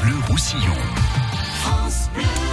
Bleu 0.00 0.14
Roussillon. 0.28 0.74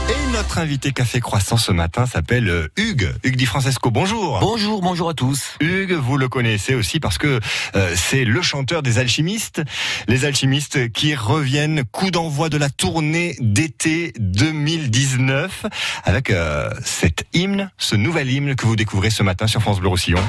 Et 0.10 0.32
notre 0.34 0.58
invité 0.58 0.92
Café 0.92 1.20
Croissant 1.20 1.58
ce 1.58 1.72
matin 1.72 2.06
s'appelle 2.06 2.50
euh, 2.50 2.68
Hugues. 2.78 3.14
Hugues 3.24 3.36
Di 3.36 3.46
Francesco, 3.46 3.92
bonjour. 3.92 4.40
Bonjour, 4.40 4.82
bonjour 4.82 5.10
à 5.10 5.14
tous. 5.14 5.58
Hugues, 5.60 5.94
vous 5.94 6.18
le 6.18 6.30
connaissez 6.30 6.76
aussi 6.76 7.00
parce 7.00 7.18
que 7.18 7.40
euh, 7.76 7.94
c'est 7.96 8.26
le 8.26 8.42
chanteur 8.42 8.84
des 8.84 9.00
alchimistes. 9.00 9.62
Les 10.08 10.26
alchimistes 10.26 10.92
qui 10.92 11.16
reviennent 11.16 11.84
coup 11.86 12.12
d'envoi 12.12 12.50
de 12.50 12.58
la 12.58 12.70
tournée 12.70 13.36
d'été 13.40 14.14
2019 14.20 15.66
avec 16.04 16.32
euh, 16.32 16.70
cet 16.84 17.26
hymne, 17.34 17.72
ce 17.78 17.96
nouvel 17.96 18.32
hymne 18.32 18.56
que 18.56 18.66
vous 18.66 18.76
découvrez 18.76 19.10
ce 19.10 19.24
matin 19.24 19.48
sur 19.48 19.62
France 19.62 19.80
Bleu 19.80 19.90
Roussillon. 19.90 20.22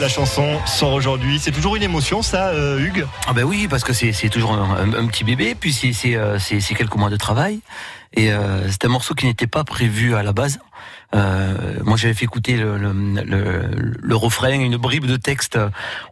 La 0.00 0.08
chanson 0.08 0.58
sort 0.66 0.92
aujourd'hui. 0.94 1.38
C'est 1.38 1.50
toujours 1.50 1.76
une 1.76 1.82
émotion, 1.82 2.22
ça, 2.22 2.48
euh, 2.48 2.78
Hugues? 2.78 3.06
Ah 3.26 3.34
ben 3.34 3.44
oui, 3.44 3.68
parce 3.68 3.84
que 3.84 3.92
c'est 3.92 4.28
toujours 4.30 4.52
un, 4.54 4.90
un- 4.94 5.06
petit 5.06 5.22
bébé, 5.22 5.54
puis 5.54 5.72
c'est 5.72 6.16
euh, 6.16 6.38
quelques 6.74 6.94
mois 6.96 7.10
de 7.10 7.16
travail, 7.16 7.60
et 8.14 8.32
euh, 8.32 8.68
c'est 8.70 8.84
un 8.84 8.88
morceau 8.88 9.14
qui 9.14 9.26
n'était 9.26 9.46
pas 9.46 9.64
prévu 9.64 10.14
à 10.14 10.22
la 10.22 10.32
base. 10.32 10.58
Euh, 11.14 11.78
moi, 11.84 11.96
j'avais 11.96 12.14
fait 12.14 12.24
écouter 12.24 12.56
le, 12.56 12.76
le, 12.76 12.92
le, 12.92 13.70
le 14.02 14.16
refrain, 14.16 14.50
une 14.52 14.76
bribe 14.76 15.06
de 15.06 15.16
texte 15.16 15.56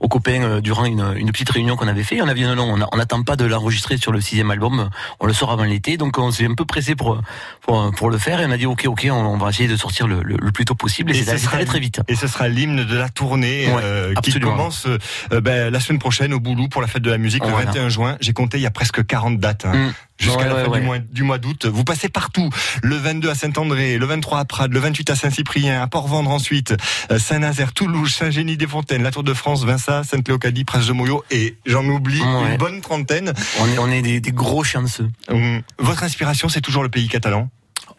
aux 0.01 0.07
copains 0.09 0.43
euh, 0.43 0.61
durant 0.61 0.85
une, 0.85 1.15
une 1.17 1.33
petite 1.33 1.51
réunion 1.51 1.75
qu'on 1.77 1.89
avait 1.89 2.05
fait. 2.05 2.21
On 2.23 2.29
avait 2.29 2.41
dit 2.41 2.47
non, 2.47 2.55
non, 2.55 2.87
on 2.93 2.97
n'attend 2.97 3.23
pas 3.25 3.35
de 3.35 3.45
l'enregistrer 3.45 3.97
sur 3.97 4.13
le 4.13 4.21
sixième 4.21 4.51
album, 4.53 4.91
on 5.19 5.27
le 5.27 5.33
sort 5.33 5.51
avant 5.51 5.65
l'été, 5.65 5.97
donc 5.97 6.19
on 6.19 6.31
s'est 6.31 6.47
un 6.47 6.55
peu 6.55 6.65
pressé 6.65 6.95
pour, 6.95 7.21
pour 7.63 7.91
pour 7.97 8.11
le 8.11 8.19
faire, 8.19 8.41
et 8.41 8.47
on 8.47 8.51
a 8.53 8.57
dit 8.57 8.67
ok, 8.67 8.85
ok, 8.87 9.09
on, 9.11 9.15
on 9.15 9.37
va 9.39 9.49
essayer 9.51 9.69
de 9.69 9.77
sortir 9.77 10.07
le, 10.07 10.23
le, 10.23 10.37
le 10.41 10.53
plus 10.53 10.65
tôt 10.65 10.77
possible, 10.77 11.11
et, 11.11 11.19
Et 11.19 11.25
sera- 11.39 11.57
allé 11.57 11.65
très 11.67 11.81
vite. 11.81 12.01
Et 12.07 12.15
ce 12.15 12.29
sera 12.29 12.47
l'hymne 12.49 12.85
de 12.85 12.97
la 12.97 13.09
tournée 13.09 13.67
Ouais, 13.73 13.81
euh, 13.83 14.15
qui 14.23 14.39
commence 14.39 14.87
euh, 14.87 15.41
ben, 15.41 15.73
la 15.73 15.81
semaine 15.81 15.99
prochaine 15.99 16.33
au 16.33 16.39
Boulou 16.41 16.69
pour 16.69 16.81
la 16.81 16.87
fête 16.87 17.03
de 17.03 17.11
la 17.11 17.19
musique 17.19 17.45
le 17.45 17.51
Voilà. 17.51 17.67
21 17.73 17.89
juin. 17.89 18.17
J'ai 18.21 18.33
compté, 18.33 18.59
il 18.59 18.63
y 18.63 18.67
a 18.67 18.71
presque 18.71 19.05
40 19.05 19.39
dates. 19.39 19.65
hein. 19.65 19.73
Mm. 19.75 19.93
Jusqu'à 20.23 20.43
Ouais, 20.43 20.49
la 20.49 20.65
fin 20.65 20.71
ouais. 20.71 20.81
du 20.81 20.87
mois, 20.87 20.99
du 20.99 21.23
mois 21.23 21.39
d'août. 21.39 21.67
Vous 21.67 21.85
passez 21.85 22.09
partout. 22.09 22.49
Le 22.83 22.97
22 22.97 23.29
à 23.31 23.35
Saint-André, 23.35 23.99
le 23.99 24.07
23 24.07 24.39
à 24.39 24.45
Prades, 24.45 24.73
le 24.73 24.79
28 24.81 25.11
à 25.11 25.17
Saint-Cyprien, 25.17 25.83
à 25.83 25.87
Port-Vendre 25.89 26.31
ensuite, 26.31 26.75
euh, 27.11 27.19
Saint-Nazaire, 27.19 27.73
Toulouse, 27.73 28.13
Saint-Génie-des-Fontaines, 28.15 29.03
la 29.03 29.11
Tour 29.11 29.25
de 29.25 29.35
France, 29.35 29.65
Vinça, 29.65 30.05
Sainte-Léocadie, 30.05 30.65
Prince 30.65 30.87
de 30.87 30.93
Moyo 30.93 31.25
et 31.31 31.57
j'en 31.67 31.85
oublie 31.87 32.21
une 32.21 32.57
bonne 32.57 32.81
trentaine. 32.81 33.33
On 33.61 33.67
est 33.69 33.79
on 33.79 33.91
est 33.91 34.03
des, 34.03 34.21
des 34.21 34.33
gros 34.33 34.63
chanceux. 34.65 35.11
Hum, 35.29 35.63
Votre 35.79 36.05
inspiration, 36.05 36.49
c'est 36.49 36.61
toujours 36.61 36.83
le 36.83 36.89
pays 36.89 37.09
catalan? 37.09 37.49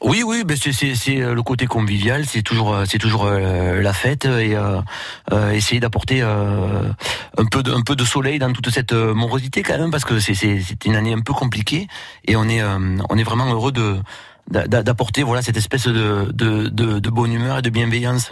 Oui, 0.03 0.21
oui, 0.25 0.43
ben 0.45 0.57
c'est 0.61 0.73
c'est 0.73 0.95
c'est 0.95 1.21
euh, 1.21 1.33
le 1.33 1.41
côté 1.43 1.65
convivial, 1.65 2.25
c'est 2.25 2.41
toujours 2.41 2.73
euh, 2.75 2.83
c'est 2.85 2.97
toujours 2.97 3.23
euh, 3.25 3.81
la 3.81 3.93
fête 3.93 4.25
et 4.25 4.53
euh, 4.55 4.81
euh, 5.31 5.51
essayer 5.51 5.79
d'apporter 5.79 6.21
euh, 6.21 6.83
un 7.37 7.45
peu 7.45 7.63
de 7.63 7.71
un 7.71 7.81
peu 7.81 7.95
de 7.95 8.03
soleil 8.03 8.37
dans 8.37 8.51
toute 8.51 8.69
cette 8.69 8.91
euh, 8.91 9.13
morosité 9.13 9.63
quand 9.63 9.77
même 9.77 9.91
parce 9.91 10.03
que 10.03 10.19
c'est 10.19 10.33
c'est 10.33 10.59
c'est 10.61 10.83
une 10.85 10.95
année 10.97 11.13
un 11.13 11.21
peu 11.21 11.31
compliquée 11.33 11.87
et 12.25 12.35
on 12.35 12.49
est 12.49 12.61
euh, 12.61 12.97
on 13.09 13.17
est 13.17 13.23
vraiment 13.23 13.45
heureux 13.49 13.71
de 13.71 13.97
d'a- 14.51 14.67
d'a- 14.67 14.83
d'apporter 14.83 15.23
voilà 15.23 15.41
cette 15.41 15.55
espèce 15.57 15.87
de, 15.87 16.27
de, 16.33 16.67
de, 16.67 16.99
de 16.99 17.09
bonne 17.09 17.31
humeur 17.31 17.59
et 17.59 17.61
de 17.61 17.69
bienveillance. 17.69 18.29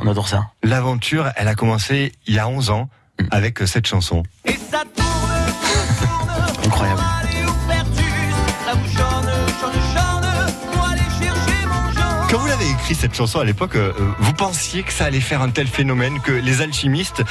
On, 0.00 0.08
adore 0.08 0.28
ça. 0.28 0.48
L'aventure, 0.62 1.30
elle 1.36 1.48
a 1.48 1.54
commencé 1.54 2.12
il 2.26 2.34
y 2.34 2.38
a 2.38 2.48
11 2.48 2.70
ans 2.70 2.88
Mm. 3.20 3.24
avec 3.30 3.58
cette 3.66 3.86
chanson. 3.86 4.22
Et 4.46 4.52
ça 4.70 4.84
tourne, 4.96 5.52
tourne, 6.00 6.64
Incroyable. 6.64 7.02
Quand 12.32 12.38
vous 12.38 12.46
l'avez 12.46 12.70
écrit 12.70 12.94
cette 12.94 13.14
chanson 13.14 13.40
à 13.40 13.44
l'époque, 13.44 13.76
euh, 13.76 13.92
vous 14.18 14.32
pensiez 14.32 14.82
que 14.84 14.90
ça 14.90 15.04
allait 15.04 15.20
faire 15.20 15.42
un 15.42 15.50
tel 15.50 15.66
phénomène 15.66 16.18
que 16.18 16.32
les 16.32 16.62
alchimistes 16.62 17.22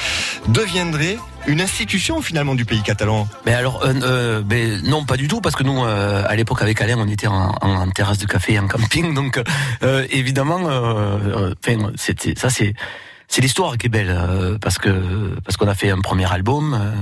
deviendraient 0.46 1.18
une 1.48 1.60
institution 1.60 2.22
finalement 2.22 2.54
du 2.54 2.64
pays 2.64 2.82
catalan. 2.82 3.26
Mais 3.44 3.52
alors, 3.52 3.82
euh, 3.84 3.94
euh, 4.04 4.78
non, 4.84 5.04
pas 5.04 5.16
du 5.16 5.26
tout, 5.26 5.40
parce 5.40 5.56
que 5.56 5.64
nous, 5.64 5.84
euh, 5.84 6.22
à 6.24 6.36
l'époque, 6.36 6.62
avec 6.62 6.80
Alain, 6.80 6.94
on 6.98 7.08
était 7.08 7.26
en, 7.26 7.90
terrasse 7.90 8.18
de 8.18 8.26
café, 8.26 8.60
en 8.60 8.68
camping, 8.68 9.12
donc 9.12 9.42
euh, 9.82 10.06
évidemment, 10.10 10.70
euh, 10.70 11.52
euh, 11.66 11.94
ça, 12.36 12.48
c'est 12.48 12.74
c'est 13.34 13.40
l'histoire 13.40 13.78
qui 13.78 13.86
est 13.86 13.88
belle, 13.88 14.10
euh, 14.14 14.58
parce 14.60 14.76
que 14.76 14.90
parce 15.44 15.56
qu'on 15.56 15.66
a 15.68 15.74
fait 15.74 15.88
un 15.90 16.00
premier 16.02 16.30
album 16.30 16.74
euh, 16.74 16.92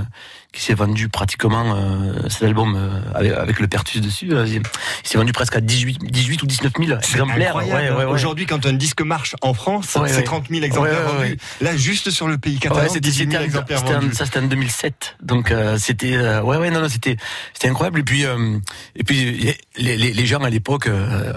qui 0.52 0.62
s'est 0.62 0.74
vendu 0.74 1.08
pratiquement, 1.08 1.74
euh, 1.74 2.28
cet 2.28 2.44
album 2.44 2.76
euh, 2.76 3.00
avec, 3.18 3.32
avec 3.32 3.58
le 3.60 3.66
Pertus 3.66 4.00
dessus, 4.00 4.32
euh, 4.32 4.46
il 4.46 4.62
s'est 5.02 5.18
vendu 5.18 5.32
presque 5.32 5.56
à 5.56 5.60
18, 5.60 5.98
18 6.04 6.42
ou 6.44 6.46
19 6.46 6.72
000 6.78 6.98
C'est 7.02 7.12
exemplaires. 7.14 7.56
Ouais, 7.56 7.64
ouais, 7.72 7.90
ouais. 7.90 8.04
Aujourd'hui, 8.04 8.46
quand 8.46 8.64
un 8.64 8.72
disque 8.74 9.00
marche 9.02 9.34
en 9.42 9.54
France, 9.54 9.86
c'est 9.90 9.98
ouais. 10.00 10.22
30 10.22 10.48
000 10.50 10.62
exemplaires 10.62 11.02
vendus. 11.08 11.36
Là, 11.60 11.76
juste 11.76 12.10
sur 12.10 12.28
le 12.28 12.38
pays 12.38 12.60
catalan, 12.60 12.82
c'est 12.84 12.94
c'était 12.94 13.08
18 13.10 13.30
000 13.30 13.30
c'était 13.30 13.38
en- 13.38 13.44
exemplaires 13.46 13.84
vendus. 14.00 14.14
ça 14.14 14.24
c'était 14.24 14.38
en 14.38 14.46
2007 14.46 15.16
donc 15.22 15.50
euh, 15.50 15.78
c'était 15.78 16.14
euh, 16.16 16.42
ouais 16.42 16.58
ouais 16.58 16.70
non 16.70 16.80
non 16.80 16.88
c'était 16.88 17.16
c'était 17.54 17.68
incroyable 17.68 17.98
et 18.00 18.04
puis 18.04 18.24
euh, 18.24 18.56
et 18.94 19.02
puis 19.02 19.54
les, 19.76 19.96
les, 19.96 20.12
les 20.12 20.26
gens 20.26 20.42
à 20.44 20.50
l'époque 20.50 20.86
euh, 20.86 21.32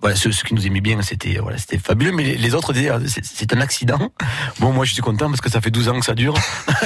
voilà, 0.00 0.16
ceux, 0.16 0.32
ceux 0.32 0.44
qui 0.46 0.54
nous 0.54 0.66
aimaient 0.66 0.80
bien, 0.80 1.02
c'était 1.02 1.38
voilà, 1.38 1.58
c'était 1.58 1.78
fabuleux, 1.78 2.12
mais 2.12 2.22
les, 2.24 2.36
les 2.36 2.54
autres 2.54 2.72
disaient 2.72 2.90
ah, 2.90 2.98
c'est- 3.06 3.52
un 3.52 3.60
accident. 3.60 4.12
Bon, 4.60 4.72
moi 4.72 4.84
je 4.84 4.92
suis 4.92 5.02
content 5.02 5.28
parce 5.28 5.40
que 5.40 5.50
ça 5.50 5.60
fait 5.60 5.70
12 5.70 5.88
ans 5.88 5.98
que 5.98 6.06
ça 6.06 6.14
dure. 6.14 6.34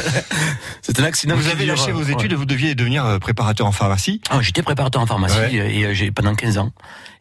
c'est 0.83 0.99
un 1.01 1.05
accident. 1.05 1.37
Vous 1.37 1.49
avez 1.49 1.67
lâché 1.67 1.93
vos 1.93 2.03
ouais. 2.05 2.13
études 2.13 2.33
et 2.33 2.35
vous 2.35 2.45
deviez 2.47 2.75
devenir 2.75 3.05
euh, 3.05 3.19
préparateur 3.19 3.67
en 3.67 3.73
pharmacie. 3.73 4.21
Ah, 4.31 4.41
j'étais 4.41 4.63
préparateur 4.63 5.03
en 5.03 5.07
pharmacie 5.07 5.35
Ouais. 5.39 5.55
et 5.55 5.85
euh, 5.87 5.95
j'ai 5.95 6.11
pendant 6.11 6.35
15 6.35 6.59
ans 6.59 6.73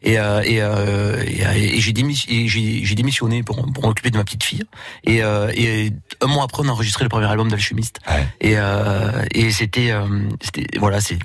et 0.02 0.18
euh, 0.18 0.42
et, 0.44 0.60
euh, 0.62 1.22
et, 1.26 1.44
euh, 1.46 1.52
et 1.54 1.80
j'ai 1.80 1.92
démis- 1.92 2.24
et 2.28 2.48
j'ai 2.48 2.84
j'ai 2.84 2.94
démissionné 2.94 3.42
pour 3.42 3.64
pour 3.72 3.86
m'occuper 3.86 4.10
de 4.10 4.16
ma 4.18 4.24
petite 4.24 4.44
fille 4.44 4.62
et 5.04 5.22
euh, 5.22 5.50
et 5.54 5.90
un 6.20 6.26
mois 6.26 6.44
après 6.44 6.62
on 6.64 6.68
a 6.68 6.72
enregistré 6.72 7.04
le 7.04 7.08
premier 7.08 7.26
album 7.26 7.48
d'Alchimiste 7.50 8.00
Ouais. 8.08 8.26
et 8.40 8.54
euh, 8.56 9.24
et 9.32 9.50
c'était 9.50 9.90
euh, 9.90 10.06
c'était 10.42 10.78
voilà 10.78 11.00
c'est 11.00 11.18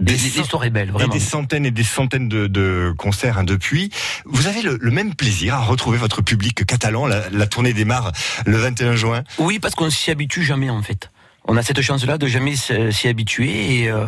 l'histoire 0.00 0.64
est 0.64 0.70
belle 0.70 0.88
Et 0.88 0.92
vraiment 0.92 1.12
des 1.12 1.20
centaines 1.20 1.66
et 1.66 1.70
des 1.70 1.82
centaines 1.84 2.28
de, 2.28 2.46
de 2.46 2.92
concerts 2.96 3.38
hein, 3.38 3.44
depuis. 3.44 3.90
Vous 4.24 4.46
avez 4.46 4.62
le, 4.62 4.78
le 4.80 4.90
même 4.90 5.14
plaisir 5.14 5.54
à 5.54 5.60
retrouver 5.60 5.98
votre 5.98 6.22
public 6.22 6.64
catalan. 6.66 7.06
La, 7.06 7.28
la 7.30 7.46
tournée 7.46 7.72
démarre 7.72 8.12
le 8.46 8.56
21 8.56 8.96
juin. 8.96 9.22
oui 9.38 9.58
parce 9.58 9.74
qu'on 9.74 9.90
s'y 9.90 10.10
habitue 10.10 10.42
jamais 10.44 10.70
en 10.70 10.82
fait 10.82 11.10
on 11.44 11.56
a 11.56 11.62
cette 11.64 11.80
chance 11.82 12.06
là 12.06 12.18
de 12.18 12.28
jamais 12.28 12.54
s'y 12.54 13.08
habituer 13.08 13.80
et 13.80 13.90
euh, 13.90 14.06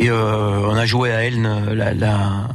et 0.00 0.10
euh, 0.10 0.58
on 0.66 0.76
a 0.76 0.84
joué 0.86 1.12
à 1.12 1.22
Elne 1.24 1.72
la 1.72 1.94
la 1.94 2.48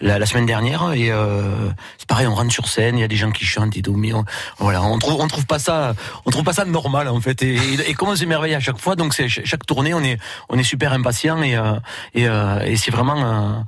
la, 0.00 0.26
semaine 0.26 0.46
dernière 0.46 0.92
et 0.92 1.10
euh, 1.10 1.68
c'est 1.98 2.06
pareil 2.08 2.28
on 2.28 2.34
rentre 2.36 2.52
sur 2.52 2.68
scène 2.68 2.96
il 2.96 3.00
y 3.00 3.04
a 3.04 3.08
des 3.08 3.16
gens 3.16 3.32
qui 3.32 3.44
chantent 3.44 3.76
et 3.76 3.82
tout 3.82 4.00
on, 4.14 4.24
voilà 4.58 4.82
on 4.84 4.96
trouve 4.98 5.20
on 5.20 5.26
trouve 5.26 5.44
pas 5.44 5.58
ça 5.58 5.94
on 6.24 6.30
trouve 6.30 6.44
pas 6.44 6.52
ça 6.52 6.64
normal 6.64 7.08
en 7.08 7.20
fait 7.20 7.42
et, 7.42 7.56
et, 7.56 7.90
et 7.90 7.94
comme 7.94 8.08
on 8.10 8.16
s'émerveille 8.16 8.54
à 8.54 8.60
chaque 8.60 8.78
fois 8.78 8.94
donc 8.94 9.12
c'est 9.12 9.28
ch- 9.28 9.44
chaque 9.44 9.66
tournée 9.66 9.92
on 9.92 10.04
est 10.04 10.18
on 10.48 10.56
est 10.56 10.62
super 10.62 10.92
impatient 10.92 11.42
et 11.42 11.56
euh, 11.56 11.72
et, 12.14 12.28
euh, 12.28 12.60
et 12.64 12.76
c'est 12.76 12.92
vraiment 12.92 13.64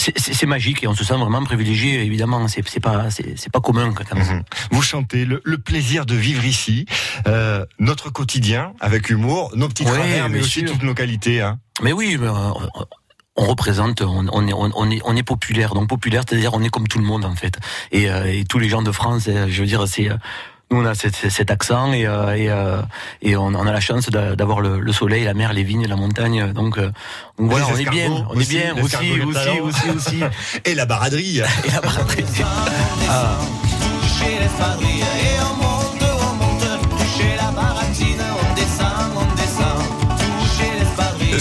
c'est- 0.00 0.46
magique 0.46 0.82
et 0.82 0.86
on 0.88 0.94
se 0.94 1.04
sent 1.04 1.14
vraiment 1.16 1.42
privilégié 1.44 2.02
évidemment 2.04 2.48
c'est 2.48 2.62
pas 2.80 3.08
pas 3.52 3.60
commun 3.60 3.92
quand 3.94 4.14
même. 4.14 4.26
Mhm. 4.26 4.42
Vous 4.72 4.82
chantez 4.82 5.24
le, 5.24 5.40
le 5.44 5.58
plaisir 5.58 6.06
de 6.06 6.14
vivre 6.14 6.44
ici, 6.44 6.86
euh, 7.26 7.64
notre 7.78 8.10
quotidien 8.10 8.72
avec 8.80 9.10
humour, 9.10 9.52
nos 9.54 9.68
petits 9.68 9.84
Ouais, 9.84 9.92
travers, 9.92 10.28
mais 10.28 10.40
aussi 10.40 10.60
sûr. 10.60 10.72
toutes 10.72 10.82
nos 10.82 10.94
qualités. 10.94 11.40
Hein. 11.40 11.58
Mais 11.82 11.92
oui, 11.92 12.16
mais, 12.18 12.26
euh, 12.28 12.50
on 13.36 13.44
représente, 13.46 14.02
on, 14.02 14.26
on 14.32 14.46
est, 14.48 14.52
on, 14.52 14.90
est, 14.90 15.00
on 15.04 15.16
est 15.16 15.22
populaire. 15.22 15.74
Donc 15.74 15.88
populaire, 15.88 16.22
c'est-à-dire 16.28 16.52
on 16.54 16.62
est 16.62 16.68
comme 16.68 16.88
tout 16.88 16.98
le 16.98 17.04
monde 17.04 17.24
en 17.24 17.34
fait. 17.34 17.58
Et, 17.92 18.10
euh, 18.10 18.24
et 18.32 18.44
tous 18.44 18.58
les 18.58 18.68
gens 18.68 18.82
de 18.82 18.92
France, 18.92 19.24
euh, 19.28 19.46
je 19.48 19.60
veux 19.60 19.66
dire, 19.66 19.86
c'est 19.88 20.08
nous 20.70 20.78
on 20.80 20.84
a 20.86 20.94
cet, 20.94 21.16
cet 21.16 21.50
accent 21.50 21.92
et, 21.92 22.06
euh, 22.06 22.36
et, 22.36 22.48
euh, 22.48 22.80
et 23.22 23.36
on, 23.36 23.46
on 23.46 23.66
a 23.66 23.72
la 23.72 23.80
chance 23.80 24.08
d'a- 24.08 24.36
d'avoir 24.36 24.60
le, 24.60 24.78
le 24.80 24.92
soleil, 24.92 25.24
la 25.24 25.34
mer, 25.34 25.52
les 25.52 25.64
vignes, 25.64 25.86
la 25.88 25.96
montagne. 25.96 26.52
Donc, 26.52 26.78
euh, 26.78 26.90
donc 27.38 27.50
voilà, 27.50 27.66
on 27.66 27.76
est 27.76 27.84
bien, 27.90 28.10
on 28.30 28.34
est 28.34 28.36
aussi, 28.38 28.48
bien 28.56 28.74
l'escargot 28.74 29.28
aussi, 29.30 29.60
aussi, 29.60 29.90
aussi, 29.90 29.90
aussi. 29.96 30.20
Et 30.64 30.74
la 30.74 30.86
baraderie. 30.86 31.38
Et 31.64 31.70
la 31.72 31.80
baraderie. 31.80 32.24
Ah. 33.12 33.38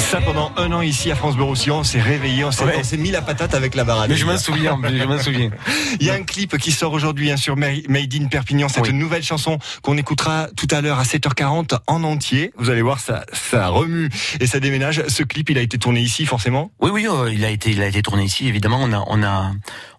Ça, 0.10 0.20
pendant 0.22 0.52
un 0.58 0.72
an 0.72 0.82
ici 0.82 1.12
à 1.12 1.16
France 1.16 1.36
Bleu 1.36 1.44
Roussillon, 1.44 1.80
on 1.80 1.84
s'est 1.84 2.02
réveillé, 2.02 2.44
on 2.44 2.52
s'est 2.52 2.64
Ouais. 2.66 2.82
mis 2.98 3.12
la 3.12 3.22
patate 3.22 3.54
avec 3.54 3.76
la 3.76 3.84
baraderie. 3.84 4.10
Mais 4.14 4.18
je 4.18 4.26
m'en 4.26 4.38
souviens, 4.40 4.80
je 4.84 5.04
m'en 5.04 5.20
souviens. 5.20 5.52
Il 6.00 6.06
y 6.08 6.10
a 6.10 6.16
un 6.16 6.24
clip 6.24 6.58
qui 6.58 6.72
sort 6.72 6.94
aujourd'hui 6.94 7.30
hein, 7.30 7.38
sur 7.38 7.56
Ma- 7.56 7.68
Made 7.88 8.14
in 8.16 8.26
Perpignan, 8.26 8.70
cette 8.70 8.88
Oui. 8.88 8.94
nouvelle 8.94 9.22
chanson 9.22 9.60
qu'on 9.84 9.98
écoutera 9.98 10.48
tout 10.58 10.68
à 10.72 10.82
l'heure 10.82 10.98
à 10.98 11.04
7h40 11.04 11.78
en 11.86 12.04
entier. 12.04 12.52
Vous 12.58 12.72
allez 12.72 12.82
voir, 12.82 13.00
ça, 13.00 13.24
ça 13.34 13.68
remue 13.68 14.10
et 14.40 14.48
ça 14.48 14.60
déménage. 14.60 15.04
Ce 15.08 15.22
clip, 15.22 15.52
il 15.52 15.60
a 15.60 15.62
été 15.62 15.78
tourné 15.78 16.00
ici, 16.02 16.26
forcément? 16.26 16.72
Oui, 16.82 16.90
oui, 16.92 17.08
euh, 17.08 17.32
il 17.32 17.46
a 17.46 17.52
été, 17.52 17.70
il 17.70 17.82
a 17.82 17.88
été 17.88 18.02
tourné 18.02 18.24
ici. 18.24 18.48
Évidemment, 18.48 18.80
on 18.82 18.92
a, 18.92 19.04
on 19.08 19.22
a, 19.22 19.52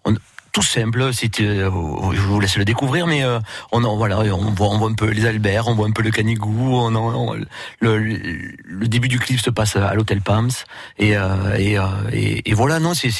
on- 0.03 0.15
tout 0.51 0.61
simple. 0.61 1.13
C'était, 1.13 1.43
euh, 1.45 1.69
je 2.13 2.21
vous 2.21 2.39
laisse 2.39 2.57
le 2.57 2.65
découvrir, 2.65 3.07
mais 3.07 3.23
euh, 3.23 3.39
on 3.71 3.83
en, 3.83 3.95
voilà, 3.97 4.19
on 4.19 4.51
voit, 4.51 4.67
on 4.69 4.77
voit 4.77 4.89
un 4.89 4.93
peu 4.93 5.09
les 5.09 5.25
Albert, 5.25 5.67
on 5.67 5.75
voit 5.75 5.87
un 5.87 5.91
peu 5.91 6.03
le 6.03 6.11
Canigou. 6.11 6.75
On, 6.75 6.93
en- 6.95 7.29
on- 7.33 7.37
le, 7.79 7.97
le 7.97 8.87
début 8.87 9.07
du 9.07 9.19
clip 9.19 9.39
se 9.39 9.49
passe 9.49 9.75
à 9.75 9.93
l'hôtel 9.93 10.21
Pams 10.21 10.49
et 10.97 11.15
euh, 11.17 11.55
et, 11.57 11.77
euh, 11.77 11.83
et, 12.11 12.49
et 12.49 12.53
voilà, 12.53 12.79
non, 12.79 12.93
c'est 12.93 13.11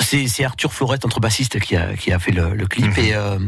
c'est 0.00 0.44
Arthur 0.44 0.72
Florette, 0.72 1.04
notre 1.04 1.20
bassiste, 1.20 1.60
qui 1.60 1.76
a 1.76 1.94
qui 1.96 2.12
a 2.12 2.18
fait 2.18 2.32
le, 2.32 2.54
le 2.54 2.66
clip 2.66 2.96
Mhm. 2.96 3.04
et 3.04 3.14
euh, 3.14 3.38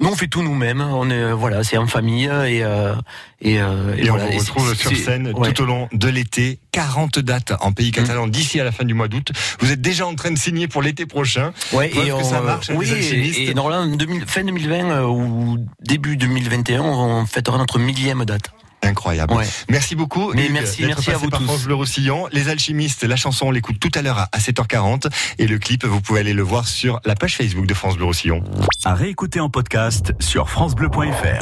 nous 0.00 0.08
on 0.08 0.16
fait 0.16 0.26
tout 0.28 0.42
nous-mêmes. 0.42 0.80
On 0.80 1.08
est 1.10 1.32
voilà, 1.32 1.62
c'est 1.64 1.76
en 1.76 1.86
famille 1.86 2.24
et 2.24 2.62
euh, 2.64 2.94
et, 3.40 3.60
euh, 3.60 3.94
Et, 3.96 4.08
voilà, 4.08 4.24
on 4.24 4.26
vous 4.26 4.32
c'est- 4.32 4.38
retrouve 4.50 4.74
sur 4.74 4.96
scène 4.96 5.32
ouais. 5.34 5.52
tout 5.52 5.62
au 5.62 5.66
long 5.66 5.88
de 5.92 6.08
l'été. 6.08 6.58
40 6.72 7.18
dates 7.20 7.52
en 7.60 7.72
pays 7.72 7.90
catalan 7.92 8.26
d'ici 8.26 8.58
à 8.60 8.64
la 8.64 8.72
fin 8.72 8.84
du 8.84 8.94
mois 8.94 9.06
d'août. 9.08 9.30
Vous 9.60 9.70
êtes 9.70 9.80
déjà 9.80 10.06
en 10.06 10.14
train 10.14 10.30
de 10.32 10.38
signer 10.38 10.66
pour 10.66 10.82
l'été 10.82 11.06
prochain. 11.06 11.52
Ouais, 11.72 11.88
Preuve 11.88 12.04
et 12.04 12.08
que 12.08 12.12
on, 12.14 12.24
ça 12.24 12.40
marche 12.40 12.70
avec 12.70 12.80
oui, 12.80 12.90
et, 12.90 13.50
et 13.50 13.54
normalement, 13.54 13.94
2000 13.94 14.24
fin 14.26 14.42
2020 14.44 14.90
euh, 14.90 15.06
ou 15.06 15.58
début 15.80 16.16
2021, 16.16 16.80
on 16.82 17.26
fêtera 17.26 17.58
notre 17.58 17.78
millième 17.78 18.24
date. 18.24 18.50
Incroyable. 18.84 19.34
Ouais. 19.34 19.46
Merci 19.68 19.94
beaucoup. 19.94 20.32
Mais 20.34 20.46
Hugues, 20.46 20.52
merci, 20.52 20.84
merci 20.86 21.10
à 21.10 21.16
vous 21.16 21.28
par 21.28 21.40
tous. 21.40 21.46
France 21.46 21.64
Bleu 21.64 21.74
Roussillon. 21.74 22.26
Les 22.32 22.48
alchimistes, 22.48 23.04
la 23.04 23.16
chanson, 23.16 23.46
on 23.46 23.50
l'écoute 23.50 23.78
tout 23.80 23.90
à 23.94 24.02
l'heure 24.02 24.18
à- 24.18 24.28
à 24.32 24.38
7h40. 24.38 25.08
Et 25.38 25.46
le 25.46 25.58
clip, 25.58 25.84
vous 25.84 26.00
pouvez 26.00 26.20
aller 26.20 26.32
le 26.32 26.42
voir 26.42 26.66
sur 26.68 27.00
la 27.04 27.14
page 27.14 27.36
Facebook 27.36 27.66
de 27.66 27.74
France 27.74 27.96
Bleu 27.96 28.04
Roussillon. 28.06 28.42
À 28.84 28.94
réécouter 28.94 29.40
en 29.40 29.48
podcast 29.48 30.12
sur 30.20 30.48
FranceBleu.fr. 30.50 31.24